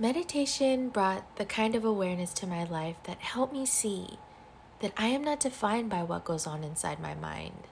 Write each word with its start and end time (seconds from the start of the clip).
Meditation 0.00 0.90
brought 0.90 1.24
the 1.38 1.44
kind 1.44 1.74
of 1.74 1.84
awareness 1.84 2.32
to 2.34 2.46
my 2.46 2.62
life 2.62 2.94
that 3.02 3.18
helped 3.18 3.52
me 3.52 3.66
see 3.66 4.10
that 4.78 4.92
I 4.96 5.08
am 5.08 5.24
not 5.24 5.40
defined 5.40 5.90
by 5.90 6.04
what 6.04 6.24
goes 6.24 6.46
on 6.46 6.62
inside 6.62 7.00
my 7.00 7.16
mind, 7.16 7.66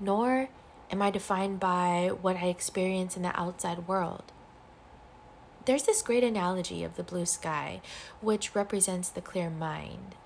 nor 0.00 0.48
am 0.90 1.00
I 1.00 1.12
defined 1.12 1.60
by 1.60 2.10
what 2.20 2.38
I 2.38 2.46
experience 2.46 3.16
in 3.16 3.22
the 3.22 3.40
outside 3.40 3.86
world. 3.86 4.32
There's 5.66 5.84
this 5.84 6.02
great 6.02 6.24
analogy 6.24 6.82
of 6.82 6.96
the 6.96 7.04
blue 7.04 7.26
sky, 7.26 7.80
which 8.20 8.56
represents 8.56 9.08
the 9.08 9.20
clear 9.20 9.50
mind, 9.50 10.16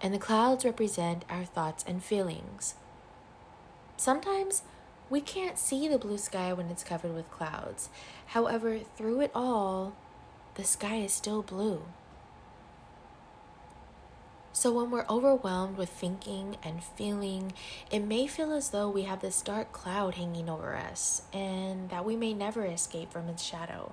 and 0.00 0.14
the 0.14 0.18
clouds 0.18 0.64
represent 0.64 1.26
our 1.28 1.44
thoughts 1.44 1.84
and 1.86 2.02
feelings. 2.02 2.74
Sometimes 3.98 4.62
we 5.10 5.20
can't 5.20 5.58
see 5.58 5.88
the 5.88 5.98
blue 5.98 6.16
sky 6.16 6.54
when 6.54 6.70
it's 6.70 6.84
covered 6.84 7.14
with 7.14 7.30
clouds. 7.30 7.90
However, 8.28 8.78
through 8.96 9.20
it 9.20 9.30
all, 9.34 9.94
the 10.58 10.64
sky 10.64 10.96
is 10.96 11.12
still 11.12 11.40
blue. 11.40 11.82
So, 14.52 14.72
when 14.72 14.90
we're 14.90 15.06
overwhelmed 15.08 15.78
with 15.78 15.88
thinking 15.88 16.56
and 16.64 16.82
feeling, 16.82 17.52
it 17.92 18.00
may 18.00 18.26
feel 18.26 18.52
as 18.52 18.70
though 18.70 18.90
we 18.90 19.02
have 19.02 19.20
this 19.20 19.40
dark 19.40 19.70
cloud 19.70 20.16
hanging 20.16 20.50
over 20.50 20.74
us 20.74 21.22
and 21.32 21.90
that 21.90 22.04
we 22.04 22.16
may 22.16 22.34
never 22.34 22.64
escape 22.66 23.12
from 23.12 23.28
its 23.28 23.44
shadow. 23.44 23.92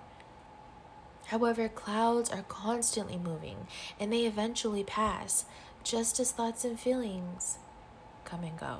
However, 1.28 1.70
clouds 1.70 2.32
are 2.32 2.42
constantly 2.42 3.18
moving 3.18 3.68
and 4.00 4.12
they 4.12 4.26
eventually 4.26 4.84
pass, 4.84 5.46
just 5.84 6.20
as 6.20 6.32
thoughts 6.32 6.66
and 6.66 6.80
feelings 6.80 7.60
come 8.24 8.44
and 8.44 8.58
go. 8.58 8.80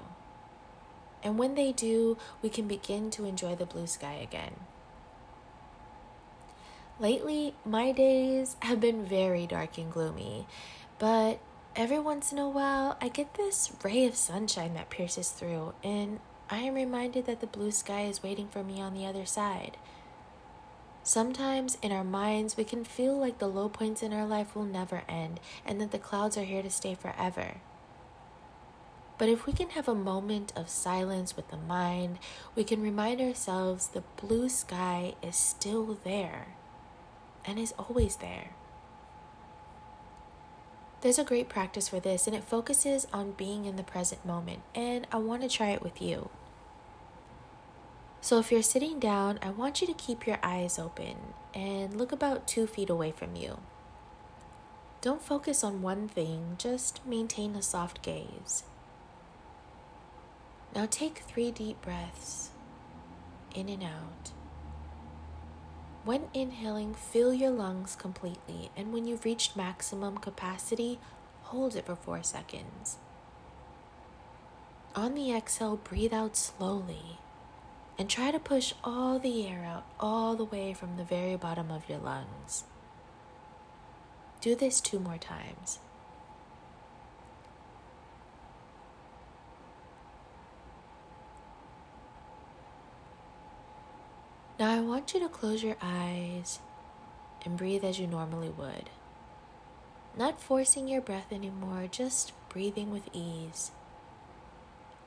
And 1.22 1.38
when 1.38 1.54
they 1.54 1.72
do, 1.72 2.18
we 2.42 2.50
can 2.50 2.68
begin 2.68 3.12
to 3.12 3.26
enjoy 3.26 3.54
the 3.54 3.68
blue 3.68 3.86
sky 3.86 4.16
again. 4.24 4.56
Lately, 6.98 7.54
my 7.66 7.92
days 7.92 8.56
have 8.62 8.80
been 8.80 9.04
very 9.04 9.46
dark 9.46 9.78
and 9.78 9.92
gloomy, 9.92 10.48
but 10.98 11.42
every 11.76 12.00
once 12.00 12.32
in 12.32 12.40
a 12.40 12.48
while, 12.48 12.98
I 13.02 13.10
get 13.10 13.34
this 13.34 13.70
ray 13.84 14.06
of 14.06 14.16
sunshine 14.16 14.76
that 14.76 14.90
pierces 14.90 15.32
through, 15.32 15.74
and 15.84 16.22
I 16.50 16.60
am 16.60 16.74
reminded 16.74 17.26
that 17.26 17.42
the 17.42 17.48
blue 17.48 17.72
sky 17.72 18.04
is 18.04 18.24
waiting 18.24 18.48
for 18.48 18.64
me 18.64 18.80
on 18.80 18.94
the 18.94 19.06
other 19.06 19.26
side. 19.26 19.76
Sometimes 21.04 21.78
in 21.82 21.92
our 21.92 22.06
minds, 22.06 22.56
we 22.56 22.64
can 22.64 22.86
feel 22.86 23.20
like 23.20 23.40
the 23.40 23.48
low 23.48 23.68
points 23.68 24.02
in 24.02 24.14
our 24.14 24.26
life 24.26 24.56
will 24.56 24.64
never 24.64 25.04
end 25.10 25.42
and 25.66 25.82
that 25.82 25.92
the 25.92 26.00
clouds 26.00 26.38
are 26.38 26.46
here 26.46 26.64
to 26.64 26.70
stay 26.70 26.96
forever. 26.96 27.58
But 29.18 29.28
if 29.28 29.46
we 29.46 29.52
can 29.52 29.72
have 29.72 29.90
a 29.90 29.96
moment 29.96 30.54
of 30.56 30.70
silence 30.70 31.36
with 31.36 31.50
the 31.50 31.58
mind, 31.58 32.20
we 32.56 32.64
can 32.64 32.82
remind 32.82 33.20
ourselves 33.20 33.88
the 33.88 34.04
blue 34.16 34.48
sky 34.48 35.16
is 35.22 35.36
still 35.36 36.00
there 36.06 36.56
and 37.46 37.60
is 37.60 37.74
always 37.78 38.18
there. 38.18 38.52
There's 41.02 41.20
a 41.20 41.24
great 41.24 41.50
practice 41.50 41.90
for 41.90 42.00
this, 42.00 42.26
and 42.26 42.36
it 42.36 42.44
focuses 42.44 43.06
on 43.14 43.34
being 43.34 43.66
in 43.66 43.76
the 43.76 43.84
present 43.84 44.26
moment, 44.26 44.62
and 44.74 45.06
I 45.12 45.18
want 45.18 45.44
to 45.44 45.48
try 45.48 45.70
it 45.70 45.84
with 45.84 46.02
you. 46.02 46.30
So, 48.22 48.40
if 48.40 48.52
you're 48.52 48.64
sitting 48.64 49.00
down, 49.00 49.38
I 49.44 49.52
want 49.52 49.82
you 49.82 49.88
to 49.88 49.94
keep 49.94 50.26
your 50.26 50.40
eyes 50.42 50.80
open 50.80 51.16
and 51.54 51.96
look 51.96 52.12
about 52.12 52.48
two 52.48 52.66
feet 52.66 52.90
away 52.90 53.12
from 53.12 53.36
you. 53.36 53.60
Don't 55.02 55.22
focus 55.22 55.64
on 55.64 55.84
one 55.84 56.08
thing, 56.08 56.56
just 56.58 57.06
maintain 57.06 57.56
a 57.56 57.62
soft 57.62 58.02
gaze. 58.02 58.64
Now, 60.74 60.88
take 60.90 61.20
three 61.20 61.52
deep 61.52 61.82
breaths 61.84 62.50
in 63.54 63.70
and 63.70 63.84
out. 63.84 64.32
When 66.06 66.28
inhaling, 66.36 66.94
fill 66.94 67.34
your 67.34 67.50
lungs 67.50 67.96
completely, 67.96 68.70
and 68.78 68.94
when 68.94 69.08
you've 69.08 69.26
reached 69.26 69.58
maximum 69.58 70.20
capacity, 70.20 71.00
hold 71.42 71.76
it 71.76 71.88
for 71.88 71.96
four 71.96 72.22
seconds. 72.22 72.98
On 74.96 75.16
the 75.16 75.34
exhale, 75.34 75.78
breathe 75.78 76.14
out 76.14 76.38
slowly 76.38 77.18
and 77.98 78.08
try 78.08 78.30
to 78.30 78.38
push 78.38 78.74
all 78.84 79.18
the 79.18 79.48
air 79.48 79.66
out 79.66 79.84
all 80.00 80.36
the 80.36 80.46
way 80.46 80.74
from 80.74 80.96
the 80.96 81.04
very 81.04 81.36
bottom 81.36 81.72
of 81.72 81.90
your 81.90 81.98
lungs. 81.98 82.66
Do 84.42 84.54
this 84.54 84.80
two 84.80 85.00
more 85.00 85.18
times. 85.18 85.80
Now, 94.58 94.72
I 94.72 94.80
want 94.80 95.14
you 95.14 95.20
to 95.20 95.28
close 95.28 95.62
your 95.62 95.76
eyes 95.82 96.60
and 97.44 97.58
breathe 97.58 97.84
as 97.84 98.00
you 98.00 98.08
normally 98.08 98.48
would. 98.48 98.90
Not 100.18 100.40
forcing 100.40 100.88
your 100.88 101.02
breath 101.02 101.34
anymore, 101.34 101.88
just 101.92 102.32
breathing 102.48 102.90
with 102.90 103.10
ease. 103.12 103.72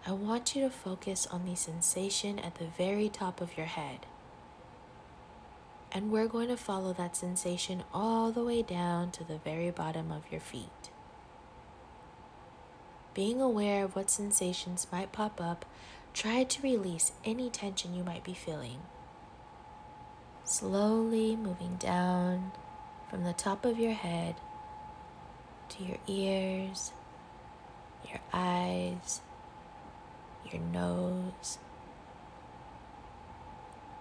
I 0.07 0.13
want 0.13 0.55
you 0.55 0.61
to 0.63 0.71
focus 0.71 1.27
on 1.27 1.47
the 1.47 1.55
sensation 1.55 2.39
at 2.39 2.57
the 2.57 2.67
very 2.67 3.09
top 3.09 3.41
of 3.41 3.57
your 3.57 3.67
head. 3.67 4.01
And 5.93 6.13
we're 6.13 6.29
going 6.29 6.49
to 6.49 6.57
follow 6.59 6.93
that 6.93 7.17
sensation 7.17 7.85
all 7.95 8.31
the 8.31 8.45
way 8.45 8.61
down 8.61 9.11
to 9.13 9.25
the 9.25 9.39
very 9.39 9.71
bottom 9.71 10.13
of 10.13 10.31
your 10.31 10.43
feet. 10.43 10.91
Being 13.15 13.41
aware 13.41 13.83
of 13.83 13.97
what 13.97 14.11
sensations 14.11 14.87
might 14.93 15.11
pop 15.11 15.41
up, 15.41 15.65
try 16.13 16.45
to 16.45 16.63
release 16.63 17.13
any 17.25 17.49
tension 17.49 17.95
you 17.95 18.05
might 18.05 18.25
be 18.25 18.35
feeling 18.35 18.81
slowly 20.49 21.37
moving 21.37 21.77
down 21.77 22.53
from 23.11 23.23
the 23.23 23.35
top 23.35 23.67
of 23.67 23.79
your 23.79 23.93
head 23.93 24.35
to 25.69 25.85
your 25.85 25.99
ears, 26.07 26.93
your 28.09 28.21
eyes, 28.33 29.21
your 30.51 30.63
nose, 30.63 31.59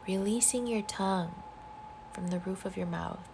releasing 0.07 0.67
your 0.67 0.81
tongue 0.83 1.35
from 2.13 2.29
the 2.29 2.39
roof 2.39 2.63
of 2.63 2.77
your 2.77 2.87
mouth, 2.87 3.27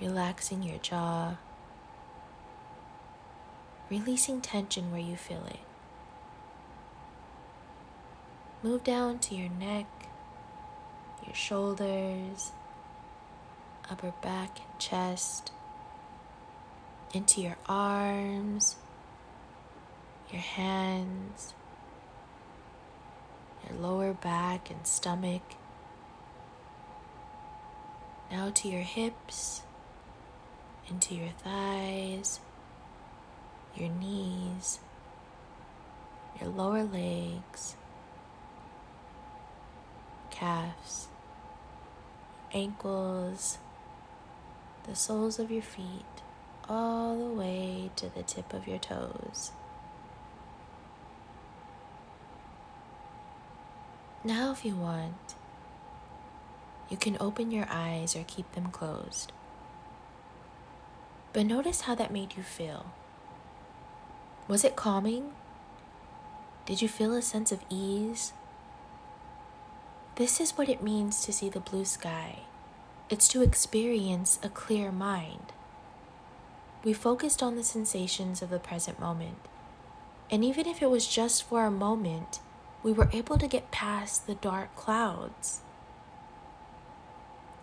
relaxing 0.00 0.62
your 0.62 0.78
jaw, 0.78 1.34
releasing 3.90 4.40
tension 4.40 4.92
where 4.92 5.00
you 5.00 5.16
feel 5.16 5.44
it. 5.46 5.58
Move 8.62 8.84
down 8.84 9.18
to 9.18 9.34
your 9.34 9.50
neck 9.50 10.03
your 11.26 11.34
shoulders, 11.34 12.52
upper 13.90 14.12
back 14.22 14.58
and 14.58 14.78
chest, 14.78 15.52
into 17.12 17.40
your 17.40 17.56
arms, 17.66 18.76
your 20.30 20.40
hands, 20.40 21.54
your 23.68 23.78
lower 23.78 24.12
back 24.12 24.70
and 24.70 24.86
stomach. 24.86 25.42
Now 28.30 28.50
to 28.50 28.68
your 28.68 28.82
hips, 28.82 29.62
into 30.88 31.14
your 31.14 31.30
thighs, 31.42 32.40
your 33.76 33.88
knees, 33.88 34.80
your 36.40 36.50
lower 36.50 36.82
legs, 36.82 37.76
calves 40.30 41.08
ankles, 42.54 43.58
the 44.88 44.94
soles 44.94 45.38
of 45.38 45.50
your 45.50 45.62
feet, 45.62 46.22
all 46.68 47.18
the 47.18 47.34
way 47.34 47.90
to 47.96 48.08
the 48.08 48.22
tip 48.22 48.54
of 48.54 48.66
your 48.66 48.78
toes. 48.78 49.50
Now, 54.22 54.52
if 54.52 54.64
you 54.64 54.74
want, 54.74 55.34
you 56.88 56.96
can 56.96 57.18
open 57.20 57.50
your 57.50 57.66
eyes 57.68 58.16
or 58.16 58.24
keep 58.26 58.50
them 58.52 58.68
closed. 58.70 59.32
But 61.34 61.46
notice 61.46 61.82
how 61.82 61.94
that 61.96 62.12
made 62.12 62.36
you 62.36 62.42
feel. 62.42 62.86
Was 64.46 64.64
it 64.64 64.76
calming? 64.76 65.32
Did 66.64 66.80
you 66.80 66.88
feel 66.88 67.12
a 67.14 67.20
sense 67.20 67.52
of 67.52 67.60
ease? 67.68 68.32
This 70.16 70.40
is 70.40 70.52
what 70.52 70.68
it 70.68 70.82
means 70.82 71.24
to 71.24 71.32
see 71.32 71.48
the 71.48 71.60
blue 71.60 71.84
sky 71.84 72.40
it's 73.10 73.28
to 73.28 73.42
experience 73.42 74.38
a 74.42 74.48
clear 74.48 74.90
mind. 74.90 75.52
We 76.82 76.94
focused 76.94 77.42
on 77.42 77.54
the 77.54 77.62
sensations 77.62 78.40
of 78.40 78.48
the 78.48 78.58
present 78.58 78.98
moment, 78.98 79.38
and 80.30 80.42
even 80.42 80.66
if 80.66 80.80
it 80.80 80.90
was 80.90 81.06
just 81.06 81.42
for 81.42 81.66
a 81.66 81.70
moment, 81.70 82.40
we 82.82 82.92
were 82.92 83.10
able 83.12 83.36
to 83.38 83.46
get 83.46 83.70
past 83.70 84.26
the 84.26 84.36
dark 84.36 84.74
clouds. 84.74 85.60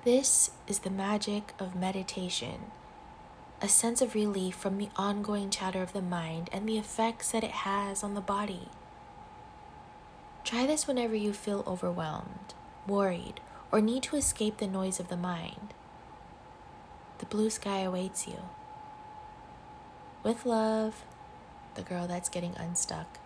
This 0.06 0.51
is 0.68 0.80
the 0.80 0.92
magic 0.92 1.54
of 1.57 1.75
meditation 1.75 2.71
a 3.62 3.68
sense 3.68 4.01
of 4.01 4.15
relief 4.15 4.56
from 4.56 4.80
the 4.80 4.89
ongoing 4.95 5.51
chatter 5.51 5.83
of 5.83 5.94
the 5.94 6.01
mind 6.01 6.50
and 6.51 6.68
the 6.68 6.80
effects 6.80 7.31
that 7.31 7.44
it 7.44 7.51
has 7.51 8.04
on 8.04 8.15
the 8.15 8.21
body. 8.21 8.68
Try 10.44 10.66
this 10.66 10.88
whenever 10.88 11.16
you 11.16 11.34
feel 11.34 11.64
overwhelmed, 11.66 12.54
worried, 12.88 13.40
or 13.72 13.80
need 13.80 14.04
to 14.04 14.16
escape 14.18 14.58
the 14.58 14.68
noise 14.68 15.00
of 15.00 15.08
the 15.08 15.18
mind, 15.18 15.74
the 17.20 17.26
blue 17.26 17.50
sky 17.50 17.80
awaits 17.80 18.28
you. 18.28 18.40
With 20.24 20.46
love, 20.46 21.06
the 21.76 21.84
girl 21.84 22.08
that's 22.08 22.30
getting 22.30 22.56
unstuck. 22.58 23.20